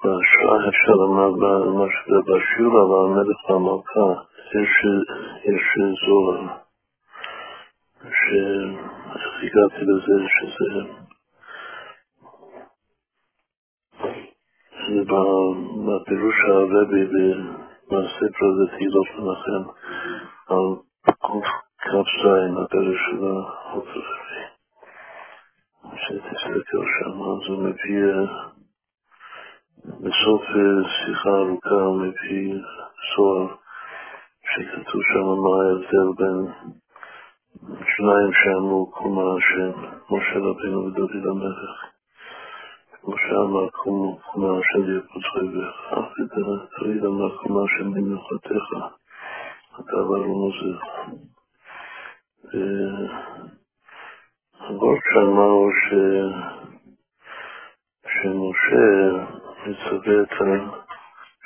[0.00, 1.30] אפשר לומר
[2.26, 4.22] בשיעור על המלך והמלכה,
[5.44, 5.64] יש
[6.06, 6.42] זוהר,
[8.02, 10.82] שאיך הגעתי לזה שזה
[15.86, 17.04] בפירוש הרבי
[17.86, 19.70] בספר לתהילות מנחם
[20.48, 20.68] על
[21.78, 22.22] כ"ז,
[22.62, 24.00] הפרק של העופר
[25.96, 28.04] שתסתכל שם, אז הוא מביא
[29.84, 30.42] בסוף
[31.04, 32.54] שיחה ארוכה מביא
[33.14, 33.46] סוהר
[34.50, 36.52] שכתוב שם מה ההבדל בין
[37.96, 39.70] שניים שאמרו קומה השם,
[40.10, 41.84] משה רבינו ודוד המלך.
[43.04, 48.66] משה אמר קומה השם יפוצחי בך, ודוד אמר קומה השם במנוחתך,
[49.80, 50.78] אתה ואלון עוזר.
[54.60, 55.54] ועוד שאמר
[58.06, 60.44] שמשה מצווה את ה...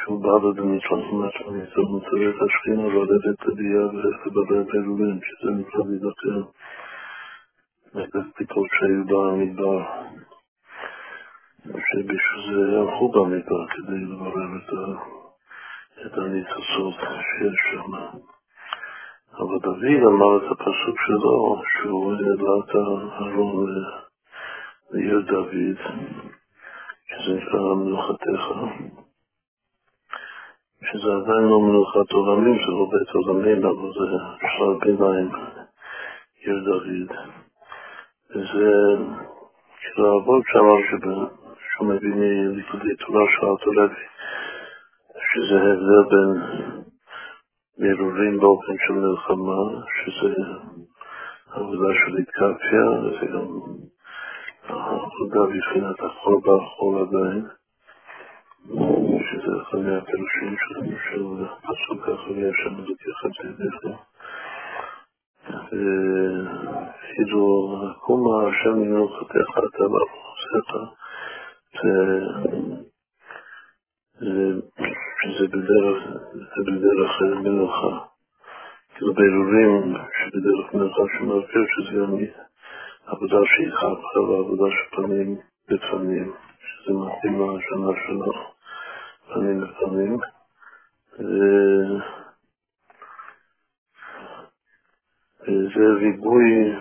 [0.02, 1.28] שהוא בא במצווה מצווה,
[1.76, 6.50] הוא מצווה את השכינה לרדת בביאה ולבבר ברורים, שזה נקרא להיזכר
[7.94, 9.82] מהקפיטות שהיו במדבר.
[11.64, 14.56] שבשביל זה הלכו במדבר כדי לברר
[16.06, 17.92] את הניצוצות שיש שם.
[19.38, 23.66] אבל דוד אמר את הפסוק שלו, שהוא העלה את הארון
[24.90, 25.78] לעיר דוד,
[27.24, 28.44] שזה נקרא מנוחתך,
[30.82, 34.06] שזה עדיין לא מנוחת עולמים, זה לא בית עולמים, אבל זה
[34.56, 35.30] שלב ביניים,
[36.40, 37.16] עיר דוד.
[38.30, 38.72] וזה,
[39.80, 40.78] כאילו אבות שאמר
[41.74, 44.04] שהוא מביא מליכודי תורה של אלתרלוי,
[45.32, 46.32] שזה הבדל בין
[47.78, 49.62] מערעורים באופן של מלחמה,
[49.94, 50.34] שזה
[51.50, 53.46] עבודה של התקפיה, וזה גם
[54.68, 57.46] העבודה בבחינת החול באחול עדיין,
[59.26, 60.80] שזה אחד מהפירושים של
[61.62, 63.76] פסוק אחרי השם לוקח את זה ידיך.
[65.66, 67.44] וכאילו,
[68.00, 70.68] קומה השם מנוחתך אתה ועושיך,
[75.38, 75.46] זה
[76.66, 77.98] בדרך, מנוחה.
[78.94, 82.16] כאילו בערעורים שבדרך מנוחה שמרפר שזה גם
[83.06, 85.36] עבודה שהיא חפה ועבודה של פנים
[85.68, 88.36] בפנים, שזה מתאים לשנה שלך,
[89.34, 90.18] פנים בפנים.
[95.42, 96.72] וזה ריבוי,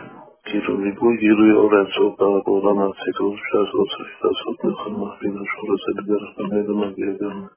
[0.43, 5.91] כאילו ריבוי גילוי אור אינסוף בעולם הציבור, שאז לא צריך לעשות מלחמה, בגלל שהוא רוצה
[5.97, 7.47] בדרך כלל ומגיע גם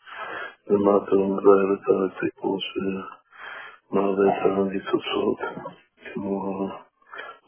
[0.71, 5.39] למטה ומבאר את הציבור שמעלה את הניצוצות,
[6.15, 6.69] כמו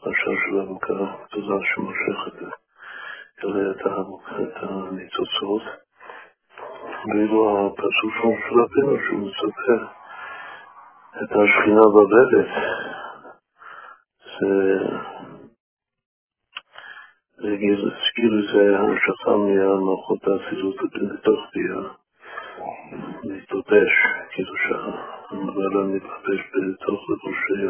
[0.01, 0.93] השעה של אבוקה,
[1.29, 2.35] תודה שמושכת
[3.43, 5.61] אליה את הניצוצות.
[7.05, 8.13] ואילו הפסוק
[8.49, 9.77] של משה שהוא מצפה
[11.23, 12.51] את השכינה בבדת,
[17.37, 17.57] זה
[18.15, 21.81] כאילו זה המשכה מהמלכות האצילות לתוך ביה,
[23.23, 23.91] להתלבש,
[24.31, 27.67] כאילו שהמעלה מתלבש בתוך לבושי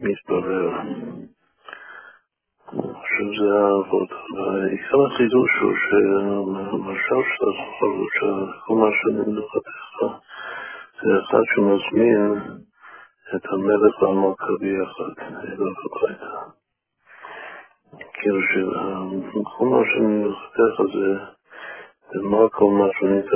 [0.00, 0.70] המתברר.
[2.66, 4.08] עכשיו זה העבוד.
[4.36, 7.46] ועיקר החידוש הוא שהמשל של
[7.86, 10.20] הוא שכל מה שמנוחתך
[11.02, 12.32] זה אחד שמזמין
[13.36, 16.36] את המלך והמלכה ביחד, אליו הביתה.
[18.12, 20.82] כאילו שכל מה שמנוחתך
[22.12, 23.30] זה מה כל מה שנית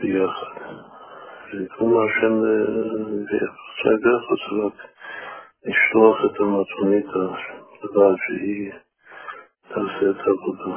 [0.00, 0.99] ביחד.
[1.52, 2.42] וכל שהם
[3.30, 4.74] ביחד, ביחד זה רק
[5.64, 7.06] לשלוח את המתונית
[7.82, 8.72] לבד שהיא
[9.68, 10.76] תעשה את העבודה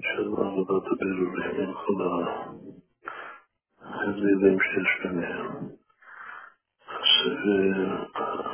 [0.00, 2.02] של עבודת הבירורים עם כל
[3.82, 5.46] ההבדלים שיש ביניהם.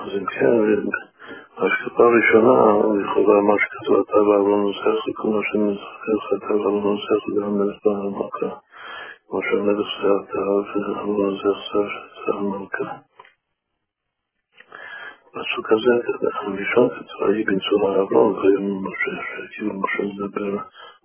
[0.00, 0.46] אז אם כן,
[1.56, 2.58] ההשקפה הראשונה,
[3.00, 8.69] לכאורה מה שכתוב אתה ואלון נוסח, כל מה שמזכר אתה ואלון נוסח זה המלך והמלכה.
[9.30, 11.90] כמו שהמלך אתה ואלון נוסח
[12.26, 12.96] זה המלכה.
[15.26, 15.92] הפסוק הזה,
[16.32, 16.88] הראשון
[17.20, 20.56] ויהי בנצור הארון, ויאמר משה, שכאילו משה מדבר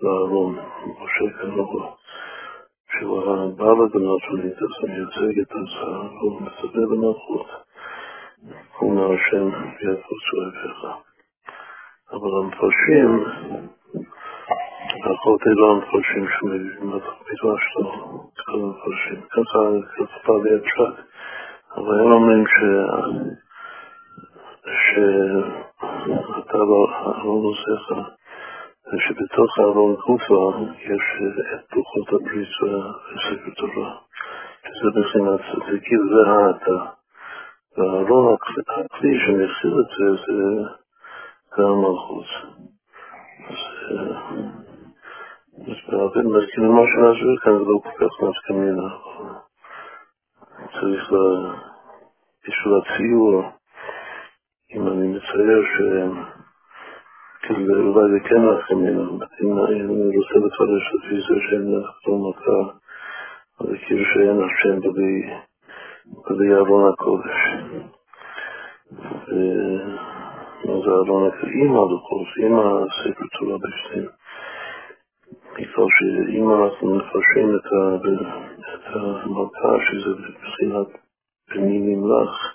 [0.02, 0.60] לארון,
[1.00, 1.96] משה כנובו,
[2.92, 7.48] שהוא הבעל הגנטונית, אז הוא מייצג את הזהב, והוא מצווה למלכות.
[8.78, 9.50] הוא אומר השם
[9.82, 10.86] יפוצו אביך.
[12.12, 13.26] אבל המפרשים,
[16.82, 17.92] המדרש שלו,
[18.46, 19.60] כל המפרשים, ככה
[19.96, 20.96] כתובה לי הפשט,
[21.78, 22.56] אבל הם אומרים ש...
[24.86, 27.86] שאתה לא נושאך
[28.94, 31.06] ושבתוך הארון גופה יש
[31.56, 32.50] את לוחות הברית
[33.14, 33.98] וספר תורה,
[34.64, 36.92] שזה מבחינת, זה כאילו זה האתה.
[37.78, 40.08] והארון הכלי שמכיל את זה,
[41.58, 42.26] זה המלכות.
[46.52, 48.90] כאילו מה שנעזור כאן זה לא כל כך נפקא מינה.
[50.74, 51.12] צריך
[52.48, 53.44] בשביל הציור,
[54.76, 55.82] אם אני מצייר ש...
[57.50, 58.42] אולי זה כן
[58.76, 59.02] מינה,
[59.42, 62.32] אם אני רוצה לפרש לפי זה שאין לחתום
[63.60, 64.80] אז זה כאילו שאין השם
[66.30, 67.36] בלי ארון הקודש.
[70.66, 71.52] מה זה ארון הקודש?
[71.62, 74.25] עם הלוחות, עם הספר תורה בפנים.
[75.56, 77.66] בגלל שאם אנחנו מפרשים את
[78.86, 80.88] המלכה, שזה מבחינת
[81.50, 82.54] בני נמלך,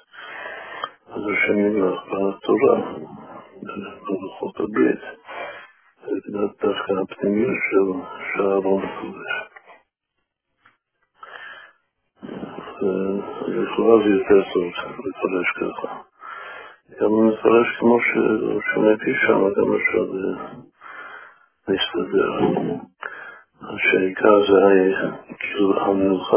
[1.09, 2.81] אז השם נמלך בתורה,
[4.07, 5.01] בלוחות הברית.
[6.07, 7.57] זה דווקא הפנימיות
[8.35, 9.33] של אהרון הקודש.
[13.49, 14.65] לכאורה זה יותר טוב
[15.07, 15.97] לפרש ככה.
[17.01, 20.05] גם מפרש כמו שמביא שם, גם אפשר
[21.71, 22.31] להסתדר.
[23.79, 24.93] שהעיקר זה,
[25.39, 26.37] כאילו המנוחה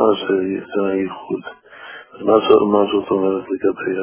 [0.76, 1.42] זה הייחוד.
[2.22, 4.00] מה זאת אומרת לגבי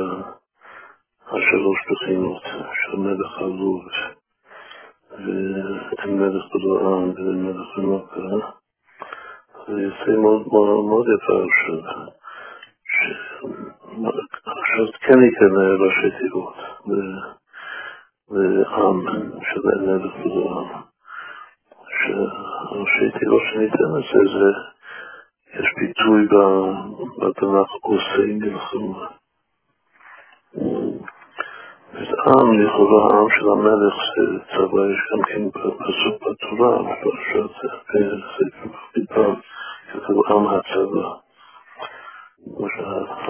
[1.27, 2.43] השלוש בחינות
[2.75, 3.83] של מלך הלוב
[6.05, 8.47] ומלך בלועם ומלך במכה?
[9.67, 10.47] זה יוצא מאוד
[10.87, 12.11] מאוד יפה עכשיו.
[14.47, 16.55] עכשיו כן ייתן ראשי תיבות
[18.31, 19.03] לעם
[19.43, 20.90] של מלך בלועם.
[22.03, 24.53] שראשי תיבות שניתן לזה זה,
[25.55, 26.27] יש ביטוי
[27.19, 29.07] בתנ"ך עושה מלחמה.
[32.27, 39.35] עם, לכאורה העם של המלך זה צבא, יש גם כן פסוק בתורה, בפרשת ספר
[39.93, 41.09] כתוב עם הצבא.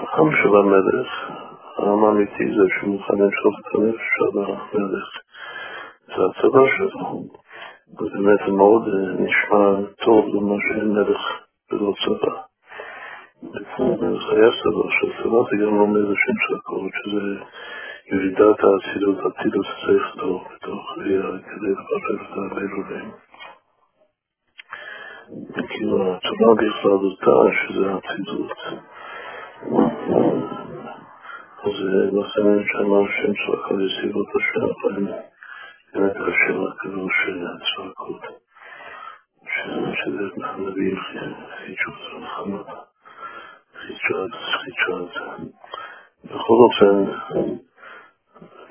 [0.07, 1.07] העם של המלך,
[1.77, 5.07] העם האמיתי זה שמוכן למשוך את הנפש של המלך,
[6.07, 7.23] זה הצבא שלו.
[7.99, 8.83] ובאמת זה מאוד
[9.19, 11.21] נשמע טוב למה שאין מלך
[11.71, 12.35] ולא צבא.
[13.79, 17.21] מלך היה צבא, שצבא זה גם לומד השם של הכל, שזה
[18.11, 23.11] ירידת האצילות, האצילות צריך טוב בתוך ראייה כדי לפרט את הברורים.
[25.67, 28.51] כאילו התורה בכללותה, שזה האצילות.
[31.63, 31.75] אז
[32.13, 35.30] לכן שם צועקה לסיבות השם,
[35.93, 37.13] באמת השם הקדוש
[37.75, 38.21] צועקות,
[39.93, 40.23] שזה
[40.57, 40.95] מביא
[41.57, 42.63] חידשות מלחמה,
[43.73, 45.19] חידשת, חידשת.
[46.25, 47.11] בכל אופן,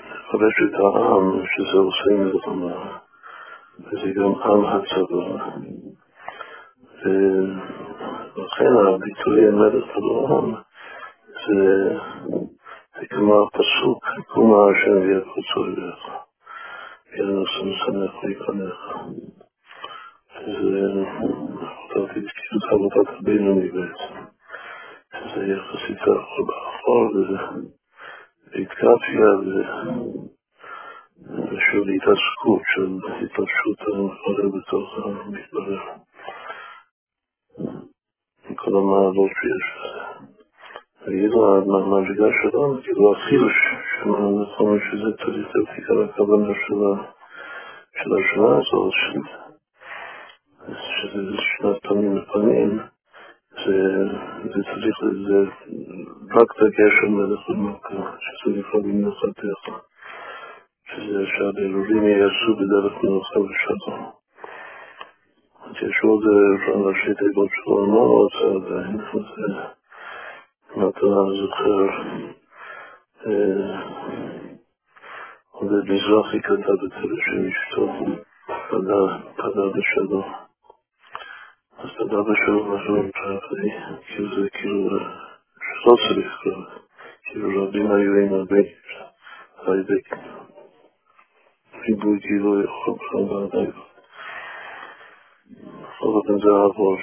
[0.05, 2.99] לפרש את העם, שזה עושה מלחמה,
[3.81, 5.47] וזה גם עם הצבא.
[7.05, 10.55] ולכן הביטוי המלך ולעם
[11.47, 11.89] זה,
[13.01, 16.30] זה כמו הפסוק, כמו השם ויפוצו אליך.
[17.19, 18.81] נושא משמח לפניך.
[20.33, 21.05] שזה,
[21.91, 24.15] חשבתי כאילו עבודת הבינוני בעצם.
[25.15, 27.09] שזה יחסית האחור באחור,
[28.53, 29.31] והתקפיה,
[31.29, 35.81] ושל התעסקות, של התפשטות המחולה בתוך המתברר.
[38.57, 40.01] כל המעלות שיש בזה.
[41.07, 43.57] וידע המדרגה שלנו, כאילו החידוש,
[44.07, 46.55] נכון שזה צריך להיות עיקר הכוונה
[47.95, 48.93] של השנה הזאת,
[50.69, 52.79] שזה שנת פנים לפנים,
[53.65, 55.39] זה צריך, זה
[56.35, 59.63] רק דגש על מלך ומלכה, שזה נקרא במנוחתך,
[60.85, 64.11] שזה שהבירורים ייעשו בדרך מנוחה ושלום.
[65.65, 66.23] אז יש עוד
[66.87, 69.21] ראשי תיבות של המון עדיין, אז
[70.77, 72.40] אם
[75.51, 77.85] עודד מזרחי כתב את זה בשם אשתו,
[79.37, 80.33] פדה בשלום.
[81.79, 83.71] אז פדה בשלום משהו פרטי,
[84.07, 84.99] כאילו זה כאילו,
[85.83, 86.65] שלא צריך כבר,
[87.25, 88.61] כאילו רבים היו עם הרבה,
[89.57, 90.01] על ידי
[91.75, 93.47] ריבוי גילוי חוק חבל
[96.01, 96.97] בכל אופן זה העבור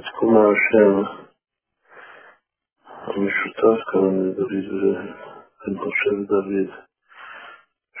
[0.00, 1.23] שתחום השם
[3.06, 4.50] המשותף כאן לדוד
[5.66, 6.70] ומשה ודוד.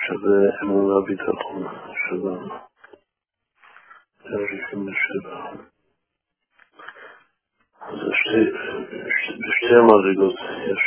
[0.06, 1.62] שווה אמונה ביטחון
[2.08, 2.54] שלנו.
[7.80, 7.96] אז
[9.40, 10.34] בשתי המדרגות
[10.70, 10.82] יש,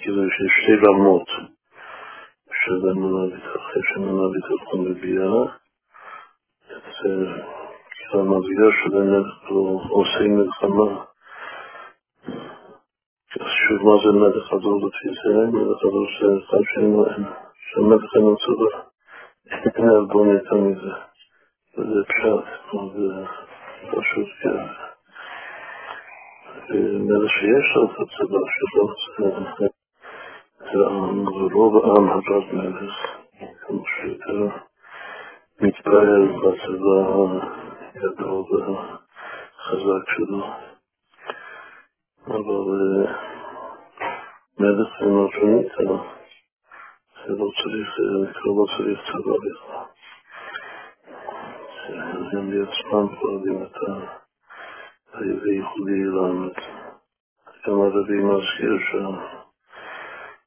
[0.00, 1.28] כאילו יש שתי רמות
[2.64, 5.42] של אמונה אחרי שאמונה ביטחון מביאה
[8.02, 9.50] את המזגה של המלך
[9.90, 11.11] עושה מלחמה.
[13.68, 15.46] שוב, מה זה מלך הדור לפי זה?
[15.52, 16.62] מלך הדור זה אחד
[17.72, 18.70] שהמלך אינו צבא.
[19.76, 20.92] אין אלבון יותר מזה.
[21.78, 23.08] וזה פשט, זה
[23.90, 24.66] פשוט כן.
[26.70, 28.84] ומלך שיש לו את הצבא שלו,
[30.72, 32.94] זה רוב העם הבת מלך,
[33.60, 34.48] כמו שיותר
[35.60, 36.98] מתפעל בצבא
[37.94, 40.46] הגדול והחזק שלו.
[42.26, 43.06] אבל
[44.62, 45.92] מלך אינו שניתן,
[47.26, 47.88] זה לא צריך,
[48.34, 49.84] כבר לא צריך צבא בכלל.
[52.32, 53.76] הם בעצמם פועלים את
[55.44, 56.50] הייחודי לנו.
[57.66, 58.74] גם הרבי מזכיר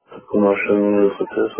[0.10, 1.52] שהקומה שאני מפתח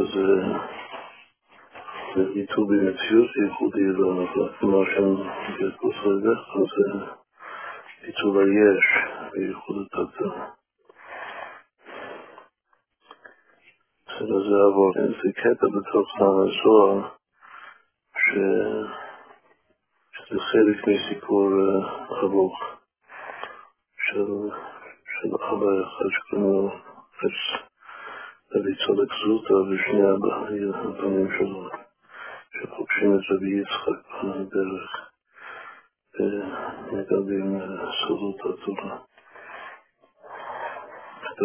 [2.16, 5.16] זה ביטוי במציאות ייחודי לנו, והקומה שאני
[5.68, 6.88] בקורס לדרך זה
[8.02, 8.88] ביטוי היש
[9.34, 10.65] וייחוד התתה.
[14.20, 17.02] זה עבור, זה קטע בתוך הזוהר
[18.22, 18.88] שזה
[20.40, 21.50] חלק מסיפור
[22.12, 22.60] ארוך
[23.98, 24.26] של,
[25.22, 26.72] של אבא אחד שקוראים לו
[28.56, 31.70] רבי צודק זוטה ושני הבנים שלו,
[32.54, 34.90] שפוגשים את רבי יצחק בדרך
[36.20, 37.60] ומגבים
[38.00, 38.98] סודות התורה.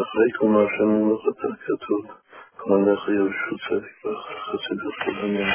[0.03, 2.03] אחרי כל מה שאני מחטא כתוב,
[2.62, 5.49] כל לך יהושע צדיק וחסידות העניין.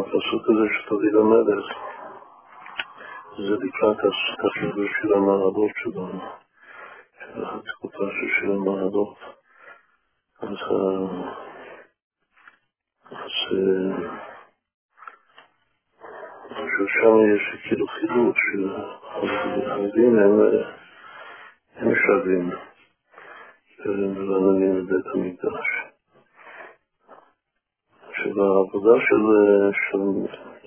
[0.00, 1.66] הפסוק הזה של דוד המלך
[3.36, 3.96] זה לקראת
[4.44, 6.20] החידוש של המערבות שלנו,
[7.18, 8.04] של התקופה
[8.40, 9.18] של המערבות.
[10.40, 10.58] אז,
[13.10, 13.30] אז
[16.88, 18.38] שם יש כאילו חידוש,
[19.12, 20.40] שהחרדים הם,
[21.76, 22.67] הם שווים,
[23.84, 25.66] והם מלמדים בבית המקדש.
[28.16, 29.22] שבעבודה של,
[29.72, 29.98] של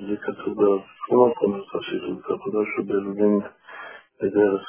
[0.07, 3.39] זה כתוב בכל מקום בחסידות, העבודה של בלבים
[4.21, 4.63] בדרך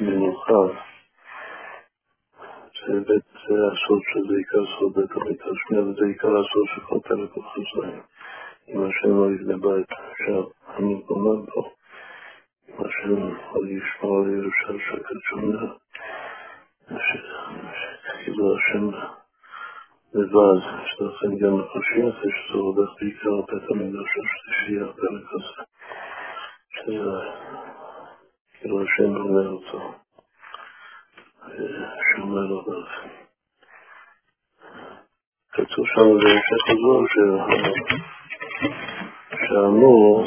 [0.00, 0.68] במיוחד,
[2.86, 8.00] זה בית הסוד שזה עיקר סוד בית המקדש, וזה עיקר הסוד של כל פרק וחזיים.
[8.68, 11.70] אם השם לא יבנה בית שאני בונה בו,
[12.68, 13.14] אם השם
[13.54, 15.72] לא ישמור על ירושל שקט שונה,
[16.86, 18.90] שכאילו השם
[20.14, 25.62] לבד, שלכן גם מפרשים אחרי שזה הולך בעיקר על בית המקדש השלישי, הפרק הזה,
[26.70, 27.10] שזה
[28.60, 29.94] כאילו השם אומר אותו,
[32.16, 33.06] שומר עליו.
[35.52, 37.04] כתוב שם בהמשך הזו
[39.48, 40.24] שאמור,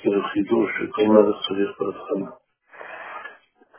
[0.00, 2.39] כאילו חידוש שכל מלך צריך בהתחלה.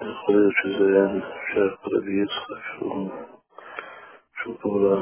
[0.02, 1.12] პროექტიდან
[1.48, 2.32] შეხვედრით
[2.68, 3.02] შუა
[4.40, 4.96] შუა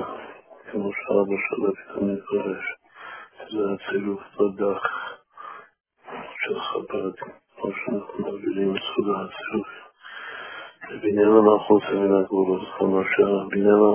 [0.72, 2.66] შემოშალო შალაფთან ეყრეს
[3.52, 4.90] ზაცილო ფოდახ
[6.42, 7.24] შეხაბად
[7.62, 9.64] მოშალებული მსუდაცილო
[11.06, 13.92] ბინელა ნახოსენ ნაკუროს ხომაშა ბინელა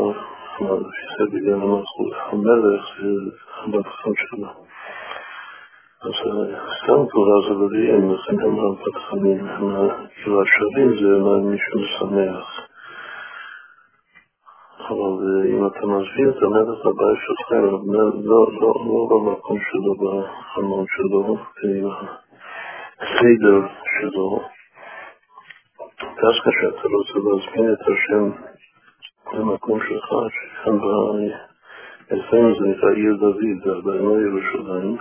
[0.56, 4.54] ხომაშა ბინელა ნახოს ხომალე ხომალე ხომაშა
[6.04, 9.38] זה זה סתם גבולה זה בדיין, לכן גם הפתחנים,
[10.14, 11.10] כאילו השווים זה
[11.50, 12.60] מישהו משמח.
[14.88, 17.52] אבל אם אתה משווה את המלך הבא שלך,
[18.24, 18.46] לא,
[19.10, 21.88] במקום שלו, בחלום שלו, עם
[23.00, 23.68] הסדר
[24.00, 24.40] שלו,
[26.00, 28.30] דווקא כשאתה רוצה להזמין את השם
[29.32, 30.78] למקום שלך, שכאן
[32.06, 34.96] אצלנו זה נקרא עיר דוד, זה עדיין לא ירושלים,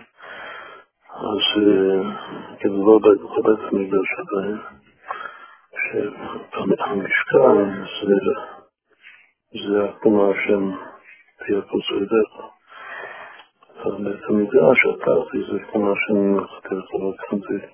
[1.23, 1.43] אז
[2.59, 4.57] כאילו לא בית המקדש עדיין,
[6.73, 7.57] שהמשכן
[9.67, 10.71] זה כמו השם
[11.45, 12.31] תיאפוס ודך.
[14.03, 17.67] בית המדרש, התרתי, זה כמו השם מחתך, אבל זה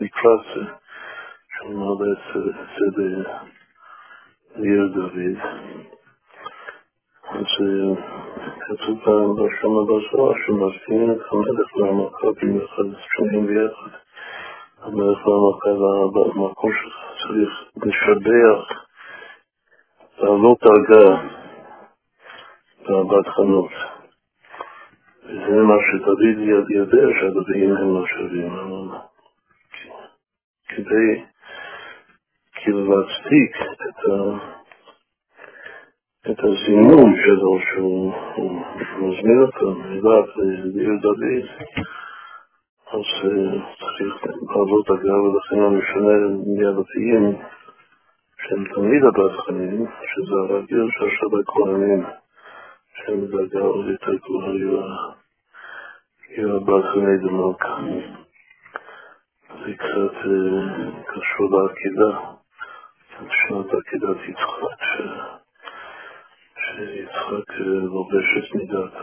[0.00, 0.64] לקראת זה,
[1.58, 2.86] שאומר בעצם זה
[4.56, 5.38] בעיר דוד.
[7.30, 7.44] אז
[8.60, 8.98] כתוב
[9.36, 12.82] בשם הבזוהר שמזכירים את המלך והמלכה במיוחד
[13.16, 13.90] שונים ביחד.
[14.82, 15.68] המלך והמלכה
[16.34, 18.86] במקום שצריך לשבח
[20.18, 21.22] לעלות דרגה
[22.88, 23.70] באהבת חנות.
[25.24, 26.18] וזה מה שדוד
[26.68, 28.52] יודע שהדודים הם שווים.
[30.68, 31.24] כדי
[32.54, 33.56] כאילו להצדיק
[33.88, 34.55] את, ה...
[36.30, 38.12] את הזימון שלו, שהוא
[38.98, 41.22] מזמין אותם, מלאך לעיר דוד,
[42.92, 46.14] אז אה, צריך לעבוד אגב, ולכן המשנה
[46.56, 47.36] מהלוויים
[48.42, 52.04] שהם תמיד הבת חיים, שזה הרגיל שעכשיו הכהנים,
[52.94, 55.12] שהם דרגה עוד יותר גבוהה,
[56.30, 57.76] יהיו הבת חיים דמלכה.
[59.48, 62.18] זה קצת אה, קשור לעקידה,
[63.30, 65.35] שנת עקידת יצחק,
[66.76, 68.94] שיצחק לובש את מידת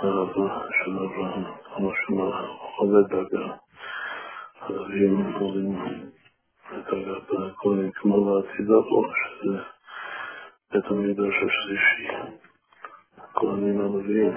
[0.00, 1.44] האהבה של אברהם,
[1.74, 2.32] כמו שהוא
[2.76, 3.46] עולה דרגה.
[4.60, 5.78] הערבים עולים
[6.72, 9.58] לדרגת הכהנים כמו לעתידה פה, שזה
[10.72, 12.08] בית המקדש השלישי,
[13.18, 14.32] הכהנים הלוויים.